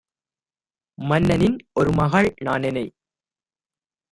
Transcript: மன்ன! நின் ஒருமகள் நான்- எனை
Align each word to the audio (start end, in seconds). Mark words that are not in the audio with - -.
மன்ன! 0.97 1.35
நின் 1.37 1.57
ஒருமகள் 1.73 2.29
நான்- 2.41 2.65
எனை 2.69 2.85